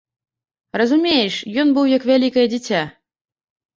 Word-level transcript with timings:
Разумееш, 0.81 1.35
ён 1.65 1.75
быў 1.77 1.85
як 1.97 2.09
вялікае 2.13 2.47
дзіця. 2.55 2.81